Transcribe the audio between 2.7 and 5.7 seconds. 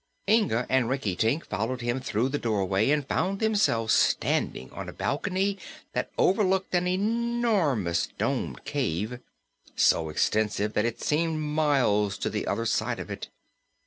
and found themselves standing on a balcony